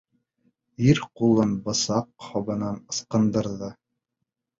Ир 0.85 1.01
ҡулын 1.19 1.51
бысаҡ 1.67 2.07
һабынан 2.29 2.81
ысҡындырҙы. 2.95 3.71